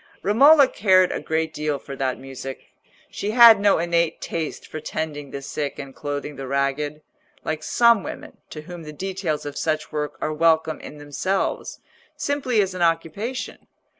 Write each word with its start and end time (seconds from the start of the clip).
Romola 0.23 0.67
cared 0.67 1.11
a 1.11 1.19
great 1.21 1.53
deal 1.53 1.77
for 1.77 1.95
that 1.95 2.17
music. 2.17 2.71
She 3.11 3.29
had 3.29 3.59
no 3.59 3.77
innate 3.77 4.19
taste 4.19 4.65
for 4.65 4.79
tending 4.79 5.29
the 5.29 5.43
sick 5.43 5.77
and 5.77 5.93
clothing 5.93 6.37
the 6.37 6.47
ragged, 6.47 7.03
like 7.43 7.61
some 7.61 8.01
women 8.01 8.39
to 8.49 8.61
whom 8.61 8.81
the 8.81 8.93
details 8.93 9.45
of 9.45 9.55
such 9.55 9.91
work 9.91 10.17
are 10.19 10.33
welcome 10.33 10.79
in 10.79 10.97
themselves, 10.97 11.81
simply 12.17 12.63
as 12.63 12.73
an 12.73 12.81
occupation. 12.81 13.67